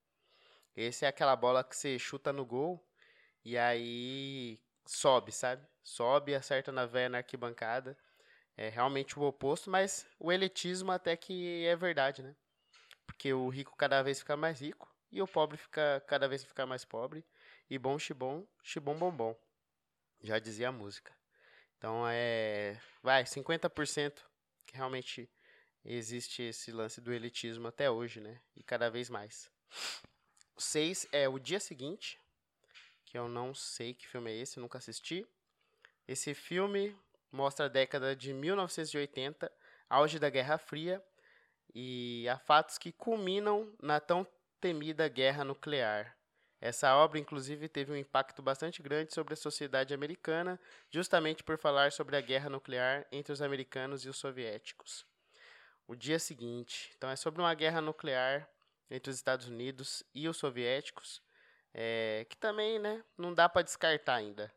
Esse 0.76 1.04
é 1.04 1.08
aquela 1.08 1.34
bola 1.36 1.64
que 1.64 1.76
você 1.76 1.98
chuta 1.98 2.32
no 2.32 2.44
gol 2.44 2.86
e 3.44 3.56
aí 3.58 4.60
sobe, 4.86 5.32
sabe? 5.32 5.66
Sobe, 5.82 6.34
acerta 6.34 6.72
na 6.72 6.86
véia 6.86 7.08
na 7.08 7.18
arquibancada 7.18 7.96
é 8.56 8.68
realmente 8.68 9.18
o 9.18 9.22
oposto, 9.22 9.70
mas 9.70 10.06
o 10.18 10.32
elitismo 10.32 10.90
até 10.90 11.16
que 11.16 11.66
é 11.66 11.76
verdade, 11.76 12.22
né? 12.22 12.34
Porque 13.06 13.32
o 13.32 13.48
rico 13.48 13.76
cada 13.76 14.02
vez 14.02 14.18
fica 14.20 14.36
mais 14.36 14.60
rico 14.60 14.92
e 15.12 15.20
o 15.20 15.28
pobre 15.28 15.56
fica 15.58 16.02
cada 16.06 16.26
vez 16.28 16.44
fica 16.44 16.66
mais 16.66 16.84
pobre. 16.84 17.24
E 17.68 17.78
bom 17.78 17.98
xibom, 17.98 18.46
xibom 18.62 18.98
bombom. 18.98 19.36
Já 20.22 20.38
dizia 20.38 20.68
a 20.68 20.72
música. 20.72 21.12
Então 21.78 22.04
é. 22.08 22.80
Vai, 23.02 23.24
50% 23.24 24.22
que 24.66 24.76
realmente 24.76 25.30
existe 25.84 26.42
esse 26.42 26.72
lance 26.72 27.00
do 27.00 27.12
elitismo 27.12 27.68
até 27.68 27.90
hoje, 27.90 28.20
né? 28.20 28.40
E 28.56 28.62
cada 28.62 28.90
vez 28.90 29.08
mais. 29.08 29.50
O 30.56 30.60
6 30.60 31.06
é 31.12 31.28
o 31.28 31.38
dia 31.38 31.60
seguinte, 31.60 32.20
que 33.04 33.16
eu 33.16 33.28
não 33.28 33.54
sei 33.54 33.94
que 33.94 34.08
filme 34.08 34.30
é 34.30 34.36
esse, 34.36 34.58
nunca 34.58 34.78
assisti. 34.78 35.26
Esse 36.08 36.34
filme 36.34 36.96
mostra 37.30 37.66
a 37.66 37.68
década 37.68 38.16
de 38.16 38.32
1980, 38.32 39.52
auge 39.88 40.18
da 40.18 40.30
Guerra 40.30 40.58
Fria, 40.58 41.04
e 41.74 42.26
há 42.28 42.38
fatos 42.38 42.78
que 42.78 42.90
culminam 42.90 43.72
na 43.82 44.00
tão 44.00 44.26
temida 44.60 45.08
guerra 45.08 45.44
nuclear. 45.44 46.15
Essa 46.60 46.96
obra, 46.96 47.18
inclusive, 47.18 47.68
teve 47.68 47.92
um 47.92 47.96
impacto 47.96 48.42
bastante 48.42 48.82
grande 48.82 49.12
sobre 49.12 49.34
a 49.34 49.36
sociedade 49.36 49.92
americana, 49.92 50.58
justamente 50.90 51.44
por 51.44 51.58
falar 51.58 51.92
sobre 51.92 52.16
a 52.16 52.20
guerra 52.20 52.48
nuclear 52.48 53.06
entre 53.12 53.32
os 53.32 53.42
americanos 53.42 54.04
e 54.04 54.08
os 54.08 54.16
soviéticos. 54.16 55.04
O 55.86 55.94
dia 55.94 56.18
seguinte, 56.18 56.92
então, 56.96 57.10
é 57.10 57.16
sobre 57.16 57.40
uma 57.40 57.54
guerra 57.54 57.80
nuclear 57.80 58.48
entre 58.90 59.10
os 59.10 59.16
Estados 59.16 59.48
Unidos 59.48 60.02
e 60.14 60.28
os 60.28 60.36
soviéticos, 60.36 61.22
é, 61.74 62.26
que 62.28 62.36
também 62.36 62.78
né, 62.78 63.04
não 63.18 63.34
dá 63.34 63.48
para 63.48 63.62
descartar 63.62 64.14
ainda. 64.14 64.52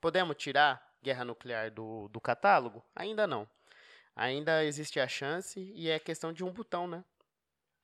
Podemos 0.00 0.36
tirar 0.36 0.82
guerra 1.02 1.24
nuclear 1.24 1.70
do, 1.70 2.08
do 2.08 2.20
catálogo? 2.20 2.82
Ainda 2.96 3.26
não. 3.26 3.48
Ainda 4.16 4.64
existe 4.64 4.98
a 4.98 5.06
chance 5.06 5.60
e 5.74 5.88
é 5.88 5.98
questão 5.98 6.32
de 6.32 6.42
um 6.42 6.50
botão, 6.50 6.86
né? 6.86 7.04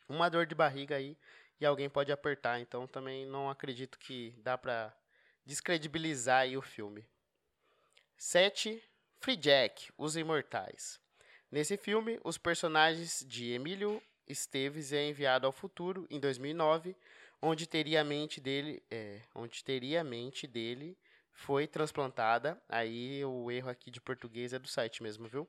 Uma 0.08 0.28
dor 0.28 0.46
de 0.46 0.54
barriga 0.54 0.96
aí 0.96 1.16
e 1.60 1.66
alguém 1.66 1.88
pode 1.88 2.12
apertar. 2.12 2.60
Então 2.60 2.86
também 2.86 3.26
não 3.26 3.50
acredito 3.50 3.98
que 3.98 4.34
dá 4.38 4.56
pra 4.56 4.94
descredibilizar 5.44 6.46
o 6.56 6.62
filme. 6.62 7.06
7. 8.16 8.82
Free 9.20 9.36
Jack, 9.36 9.92
Os 9.96 10.16
Imortais. 10.16 11.00
Nesse 11.50 11.76
filme, 11.76 12.20
os 12.22 12.36
personagens 12.36 13.24
de 13.26 13.52
Emílio 13.52 14.02
Esteves 14.26 14.92
é 14.92 15.08
enviado 15.08 15.46
ao 15.46 15.52
futuro 15.52 16.06
em 16.10 16.20
2009, 16.20 16.94
onde 17.40 17.66
teria 17.66 18.02
a 18.02 18.04
mente 18.04 18.40
dele, 18.40 18.82
é, 18.90 19.22
onde 19.34 19.64
teria 19.64 20.02
a 20.02 20.04
mente 20.04 20.46
dele 20.46 20.96
foi 21.38 21.68
transplantada, 21.68 22.60
aí 22.68 23.24
o 23.24 23.48
erro 23.48 23.70
aqui 23.70 23.92
de 23.92 24.00
português 24.00 24.52
é 24.52 24.58
do 24.58 24.66
site 24.66 25.02
mesmo, 25.02 25.28
viu? 25.28 25.48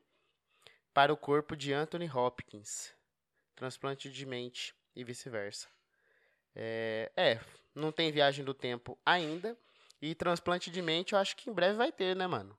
Para 0.94 1.12
o 1.12 1.18
corpo 1.18 1.56
de 1.56 1.74
Anthony 1.74 2.10
Hopkins. 2.10 2.94
Transplante 3.56 4.10
de 4.10 4.25
mente 4.25 4.74
e 4.96 5.04
vice-versa. 5.04 5.68
É, 6.56 7.12
é, 7.15 7.39
não 7.74 7.91
tem 7.91 8.12
viagem 8.12 8.44
do 8.44 8.53
tempo 8.53 8.98
ainda. 9.06 9.58
E 10.01 10.15
transplante 10.15 10.72
de 10.72 10.82
mente 10.82 11.13
eu 11.13 11.20
acho 11.20 11.36
que 11.36 11.50
em 11.50 11.53
breve 11.53 11.75
vai 11.75 11.91
ter, 11.91 12.15
né, 12.15 12.25
mano? 12.25 12.58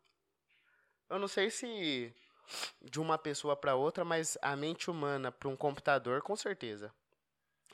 Eu 1.09 1.19
não 1.19 1.27
sei 1.29 1.51
se 1.51 2.15
de 2.83 3.01
uma 3.01 3.17
pessoa 3.17 3.57
para 3.57 3.75
outra, 3.75 4.05
mas 4.05 4.37
a 4.43 4.55
mente 4.57 4.91
humana 4.91 5.33
para 5.33 5.49
um 5.49 5.57
computador, 5.57 6.23
com 6.23 6.37
certeza. 6.37 6.93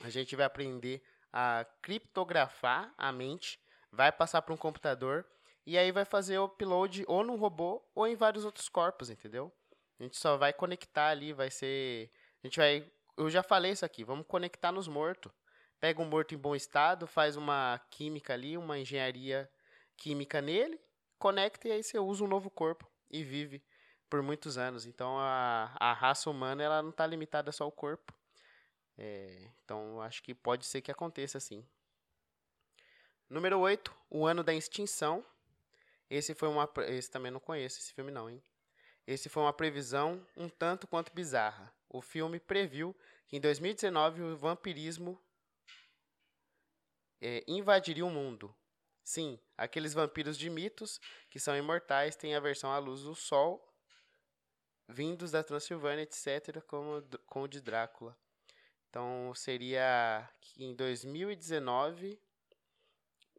A 0.03 0.09
gente 0.09 0.35
vai 0.35 0.45
aprender 0.45 1.01
a 1.33 1.65
criptografar 1.81 2.93
a 2.97 3.11
mente, 3.11 3.59
vai 3.91 4.11
passar 4.11 4.41
para 4.41 4.53
um 4.53 4.57
computador 4.57 5.25
e 5.65 5.77
aí 5.77 5.91
vai 5.91 6.05
fazer 6.05 6.37
o 6.39 6.45
upload 6.45 7.03
ou 7.07 7.23
no 7.23 7.35
robô 7.35 7.83
ou 7.93 8.07
em 8.07 8.15
vários 8.15 8.45
outros 8.45 8.69
corpos, 8.69 9.09
entendeu? 9.09 9.51
A 9.99 10.03
gente 10.03 10.17
só 10.17 10.37
vai 10.37 10.53
conectar 10.53 11.09
ali, 11.09 11.33
vai 11.33 11.49
ser. 11.49 12.11
A 12.43 12.47
gente 12.47 12.57
vai. 12.57 12.89
Eu 13.17 13.29
já 13.29 13.41
falei 13.41 13.71
isso 13.71 13.83
aqui, 13.83 14.03
vamos 14.03 14.25
conectar 14.27 14.71
nos 14.71 14.87
mortos. 14.87 15.31
Pega 15.79 16.01
um 16.01 16.05
morto 16.05 16.33
em 16.33 16.37
bom 16.37 16.55
estado, 16.55 17.05
faz 17.05 17.35
uma 17.35 17.79
química 17.91 18.33
ali, 18.33 18.57
uma 18.57 18.79
engenharia 18.79 19.49
química 19.95 20.41
nele, 20.41 20.79
conecta 21.19 21.67
e 21.67 21.71
aí 21.71 21.83
você 21.83 21.99
usa 21.99 22.23
um 22.23 22.27
novo 22.27 22.49
corpo 22.49 22.89
e 23.09 23.23
vive 23.23 23.63
por 24.09 24.21
muitos 24.21 24.57
anos. 24.57 24.85
Então 24.85 25.17
a, 25.19 25.75
a 25.79 25.93
raça 25.93 26.29
humana 26.29 26.63
ela 26.63 26.81
não 26.81 26.89
está 26.89 27.05
limitada 27.05 27.51
só 27.51 27.63
ao 27.63 27.71
corpo. 27.71 28.13
É, 28.97 29.49
então 29.63 30.01
acho 30.01 30.23
que 30.23 30.33
pode 30.33 30.65
ser 30.65 30.81
que 30.81 30.91
aconteça 30.91 31.37
assim. 31.37 31.63
Número 33.29 33.59
8, 33.59 33.93
O 34.09 34.25
Ano 34.25 34.43
da 34.43 34.53
Extinção. 34.53 35.23
Esse 36.09 36.33
foi 36.33 36.47
uma. 36.47 36.69
Esse 36.87 37.11
também 37.11 37.31
não 37.31 37.39
conheço 37.39 37.79
esse 37.79 37.93
filme, 37.93 38.11
não, 38.11 38.29
hein? 38.29 38.41
Esse 39.05 39.29
foi 39.29 39.43
uma 39.43 39.53
previsão 39.53 40.25
um 40.35 40.49
tanto 40.49 40.87
quanto 40.87 41.13
bizarra. 41.13 41.73
O 41.89 42.01
filme 42.01 42.39
previu 42.39 42.95
que 43.27 43.37
em 43.37 43.41
2019 43.41 44.21
o 44.21 44.37
vampirismo 44.37 45.21
é, 47.21 47.43
invadiria 47.47 48.05
o 48.05 48.09
mundo. 48.09 48.55
Sim, 49.03 49.39
aqueles 49.57 49.93
vampiros 49.93 50.37
de 50.37 50.49
mitos 50.49 50.99
que 51.29 51.39
são 51.39 51.55
imortais 51.55 52.15
têm 52.15 52.35
a 52.35 52.39
versão 52.39 52.71
à 52.71 52.77
luz 52.77 53.03
do 53.03 53.15
sol, 53.15 53.63
vindos 54.87 55.31
da 55.31 55.43
Transilvânia, 55.43 56.03
etc., 56.03 56.61
como, 56.67 57.01
como 57.25 57.45
o 57.45 57.47
de 57.47 57.61
Drácula. 57.61 58.17
Então 58.89 59.33
seria 59.35 60.29
que 60.41 60.63
em 60.63 60.75
2019 60.75 62.19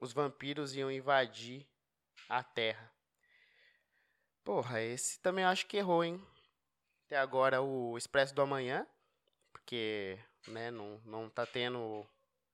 os 0.00 0.12
vampiros 0.12 0.74
iam 0.76 0.90
invadir 0.90 1.66
a 2.28 2.42
Terra. 2.42 2.92
Porra, 4.44 4.80
esse 4.80 5.20
também 5.20 5.44
acho 5.44 5.66
que 5.66 5.76
errou, 5.76 6.04
hein? 6.04 6.24
Até 7.06 7.18
agora 7.18 7.60
o 7.60 7.96
Expresso 7.98 8.34
do 8.34 8.42
Amanhã, 8.42 8.86
porque 9.52 10.18
né, 10.46 10.70
não, 10.70 11.00
não 11.04 11.28
tá 11.28 11.44
tendo. 11.44 12.06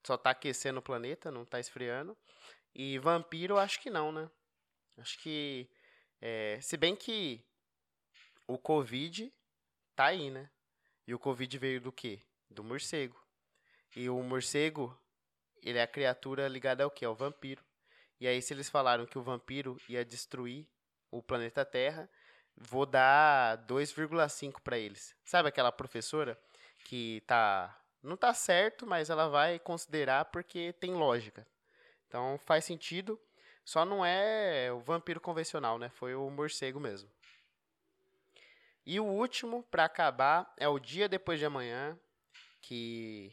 Só 0.04 0.16
tá 0.16 0.30
aquecendo 0.30 0.80
o 0.80 0.82
planeta, 0.82 1.30
não 1.30 1.44
tá 1.44 1.58
esfriando. 1.58 2.16
E 2.74 2.98
vampiro, 2.98 3.58
acho 3.58 3.80
que 3.80 3.90
não, 3.90 4.12
né? 4.12 4.30
Acho 4.98 5.18
que. 5.18 5.68
É, 6.20 6.58
se 6.60 6.76
bem 6.76 6.94
que 6.94 7.44
o 8.46 8.58
Covid 8.58 9.32
tá 9.94 10.06
aí, 10.06 10.30
né? 10.30 10.50
E 11.06 11.14
o 11.14 11.18
Covid 11.18 11.58
veio 11.58 11.80
do 11.80 11.92
quê? 11.92 12.20
Do 12.50 12.64
morcego. 12.64 13.20
E 13.96 14.08
o 14.08 14.22
morcego, 14.22 14.98
ele 15.62 15.78
é 15.78 15.82
a 15.82 15.86
criatura 15.86 16.48
ligada 16.48 16.84
ao 16.84 16.90
quê? 16.90 17.04
Ao 17.04 17.14
vampiro. 17.14 17.64
E 18.20 18.26
aí, 18.26 18.40
se 18.40 18.54
eles 18.54 18.68
falaram 18.68 19.06
que 19.06 19.18
o 19.18 19.22
vampiro 19.22 19.76
ia 19.88 20.04
destruir 20.04 20.66
o 21.10 21.22
planeta 21.22 21.64
Terra, 21.64 22.08
vou 22.56 22.86
dar 22.86 23.58
2,5 23.66 24.60
para 24.60 24.78
eles. 24.78 25.14
Sabe 25.24 25.48
aquela 25.48 25.72
professora 25.72 26.38
que 26.84 27.22
tá 27.26 27.83
não 28.04 28.16
tá 28.16 28.32
certo, 28.34 28.86
mas 28.86 29.10
ela 29.10 29.28
vai 29.28 29.58
considerar 29.58 30.26
porque 30.26 30.72
tem 30.74 30.94
lógica. 30.94 31.46
Então 32.06 32.38
faz 32.38 32.64
sentido. 32.64 33.20
Só 33.64 33.84
não 33.84 34.04
é 34.04 34.70
o 34.70 34.80
vampiro 34.80 35.20
convencional, 35.20 35.78
né? 35.78 35.88
Foi 35.88 36.14
o 36.14 36.28
morcego 36.28 36.78
mesmo. 36.78 37.10
E 38.84 39.00
o 39.00 39.04
último, 39.06 39.62
para 39.70 39.86
acabar, 39.86 40.52
é 40.58 40.68
o 40.68 40.78
dia 40.78 41.08
depois 41.08 41.38
de 41.38 41.46
amanhã, 41.46 41.98
que 42.60 43.32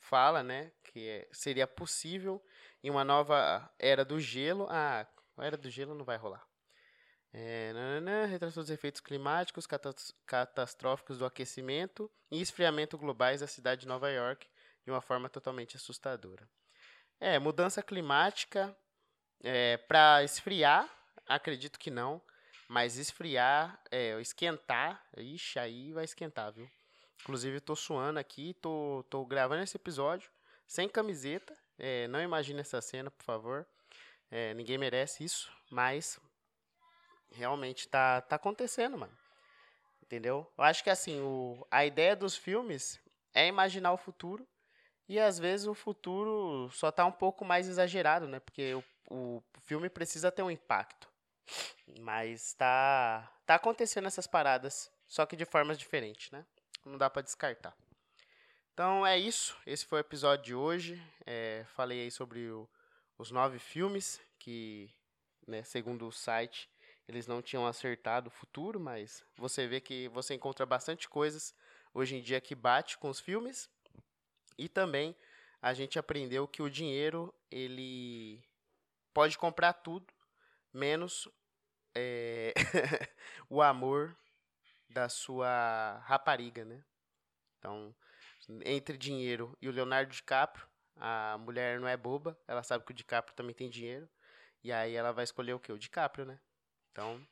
fala, 0.00 0.42
né, 0.42 0.72
que 0.82 1.08
é, 1.08 1.28
seria 1.30 1.66
possível 1.66 2.42
em 2.82 2.90
uma 2.90 3.04
nova 3.04 3.70
era 3.78 4.04
do 4.04 4.18
gelo. 4.18 4.66
Ah, 4.68 5.06
a 5.36 5.46
era 5.46 5.56
do 5.56 5.70
gelo 5.70 5.94
não 5.94 6.04
vai 6.04 6.16
rolar. 6.16 6.47
É, 7.32 7.72
nananã, 7.72 8.24
retração 8.26 8.62
dos 8.62 8.70
efeitos 8.70 9.00
climáticos 9.00 9.66
catastróficos 10.26 11.18
do 11.18 11.26
aquecimento 11.26 12.10
e 12.30 12.40
esfriamento 12.40 12.96
globais 12.96 13.40
da 13.40 13.46
cidade 13.46 13.82
de 13.82 13.88
Nova 13.88 14.10
York 14.10 14.46
de 14.84 14.90
uma 14.90 15.02
forma 15.02 15.28
totalmente 15.28 15.76
assustadora. 15.76 16.48
É, 17.20 17.38
mudança 17.38 17.82
climática 17.82 18.74
é, 19.42 19.76
para 19.76 20.22
esfriar, 20.24 20.88
acredito 21.26 21.78
que 21.78 21.90
não, 21.90 22.22
mas 22.68 22.96
esfriar, 22.96 23.80
é, 23.90 24.18
esquentar, 24.20 25.04
ixi, 25.16 25.58
aí 25.58 25.92
vai 25.92 26.04
esquentar, 26.04 26.52
viu? 26.52 26.68
Inclusive, 27.20 27.60
tô 27.60 27.74
suando 27.74 28.18
aqui, 28.18 28.54
tô, 28.54 29.04
tô 29.10 29.24
gravando 29.26 29.62
esse 29.62 29.76
episódio 29.76 30.30
sem 30.66 30.88
camiseta. 30.88 31.56
É, 31.78 32.06
não 32.08 32.20
imagine 32.20 32.60
essa 32.60 32.80
cena, 32.80 33.10
por 33.10 33.24
favor. 33.24 33.66
É, 34.30 34.54
ninguém 34.54 34.78
merece 34.78 35.24
isso, 35.24 35.50
mas 35.70 36.20
realmente 37.32 37.88
tá, 37.88 38.20
tá 38.20 38.36
acontecendo, 38.36 38.98
mano. 38.98 39.16
Entendeu? 40.02 40.50
Eu 40.56 40.64
acho 40.64 40.82
que 40.82 40.90
assim, 40.90 41.20
o, 41.20 41.66
a 41.70 41.84
ideia 41.84 42.16
dos 42.16 42.36
filmes 42.36 43.00
é 43.34 43.46
imaginar 43.46 43.92
o 43.92 43.98
futuro 43.98 44.46
e 45.08 45.18
às 45.18 45.38
vezes 45.38 45.66
o 45.66 45.74
futuro 45.74 46.70
só 46.72 46.90
tá 46.90 47.04
um 47.04 47.12
pouco 47.12 47.44
mais 47.44 47.68
exagerado, 47.68 48.26
né? 48.26 48.40
Porque 48.40 48.74
o, 48.74 48.84
o 49.10 49.42
filme 49.64 49.88
precisa 49.88 50.30
ter 50.30 50.42
um 50.42 50.50
impacto. 50.50 51.08
Mas 52.00 52.52
tá, 52.54 53.30
tá 53.46 53.54
acontecendo 53.54 54.06
essas 54.06 54.26
paradas, 54.26 54.90
só 55.06 55.24
que 55.24 55.36
de 55.36 55.44
formas 55.44 55.78
diferentes, 55.78 56.30
né? 56.30 56.44
Não 56.84 56.98
dá 56.98 57.08
para 57.08 57.22
descartar. 57.22 57.74
Então 58.72 59.06
é 59.06 59.18
isso. 59.18 59.56
Esse 59.66 59.84
foi 59.84 59.98
o 59.98 60.00
episódio 60.00 60.44
de 60.44 60.54
hoje. 60.54 61.02
É, 61.26 61.64
falei 61.74 62.02
aí 62.02 62.10
sobre 62.10 62.48
o, 62.50 62.68
os 63.16 63.30
nove 63.30 63.58
filmes 63.58 64.20
que, 64.38 64.90
né, 65.46 65.62
segundo 65.64 66.06
o 66.06 66.12
site, 66.12 66.70
eles 67.08 67.26
não 67.26 67.40
tinham 67.40 67.66
acertado 67.66 68.28
o 68.28 68.30
futuro, 68.30 68.78
mas 68.78 69.24
você 69.34 69.66
vê 69.66 69.80
que 69.80 70.08
você 70.08 70.34
encontra 70.34 70.66
bastante 70.66 71.08
coisas 71.08 71.54
hoje 71.94 72.16
em 72.16 72.22
dia 72.22 72.40
que 72.40 72.54
bate 72.54 72.98
com 72.98 73.08
os 73.08 73.18
filmes. 73.18 73.70
E 74.58 74.68
também 74.68 75.16
a 75.62 75.72
gente 75.72 75.98
aprendeu 75.98 76.46
que 76.46 76.60
o 76.60 76.70
dinheiro 76.70 77.34
ele 77.50 78.44
pode 79.14 79.38
comprar 79.38 79.72
tudo, 79.72 80.06
menos 80.72 81.26
é, 81.94 82.52
o 83.48 83.62
amor 83.62 84.14
da 84.90 85.08
sua 85.08 86.02
rapariga, 86.04 86.64
né? 86.64 86.84
Então, 87.58 87.94
entre 88.64 88.98
dinheiro 88.98 89.56
e 89.62 89.68
o 89.68 89.72
Leonardo 89.72 90.12
DiCaprio, 90.12 90.66
a 90.96 91.38
mulher 91.38 91.80
não 91.80 91.88
é 91.88 91.96
boba, 91.96 92.38
ela 92.46 92.62
sabe 92.62 92.84
que 92.84 92.92
o 92.92 92.94
DiCaprio 92.94 93.34
também 93.34 93.54
tem 93.54 93.70
dinheiro, 93.70 94.08
e 94.62 94.70
aí 94.72 94.94
ela 94.94 95.12
vai 95.12 95.24
escolher 95.24 95.54
o 95.54 95.60
que? 95.60 95.72
O 95.72 95.78
DiCaprio, 95.78 96.26
né? 96.26 96.38
Então, 96.98 97.24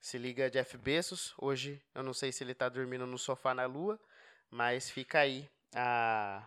se 0.00 0.18
liga 0.18 0.50
Jeff 0.50 0.76
Bezos. 0.76 1.32
Hoje 1.38 1.80
eu 1.94 2.02
não 2.02 2.12
sei 2.12 2.32
se 2.32 2.42
ele 2.42 2.50
está 2.50 2.68
dormindo 2.68 3.06
no 3.06 3.16
sofá 3.16 3.54
na 3.54 3.66
lua, 3.66 3.96
mas 4.50 4.90
fica 4.90 5.20
aí 5.20 5.48
a 5.72 6.44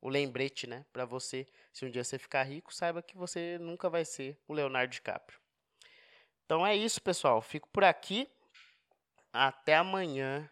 o 0.00 0.08
lembrete, 0.08 0.66
né, 0.66 0.84
para 0.92 1.04
você, 1.04 1.46
se 1.72 1.86
um 1.86 1.90
dia 1.90 2.02
você 2.02 2.18
ficar 2.18 2.42
rico, 2.42 2.74
saiba 2.74 3.02
que 3.02 3.16
você 3.16 3.56
nunca 3.60 3.88
vai 3.88 4.04
ser 4.04 4.36
o 4.48 4.52
Leonardo 4.52 4.92
DiCaprio. 4.92 5.38
Então 6.44 6.66
é 6.66 6.74
isso, 6.74 7.00
pessoal. 7.00 7.40
Fico 7.40 7.68
por 7.68 7.84
aqui. 7.84 8.28
Até 9.32 9.76
amanhã 9.76 10.50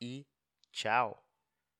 e 0.00 0.24
tchau. 0.70 1.20